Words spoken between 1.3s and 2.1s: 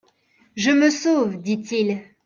dit-il.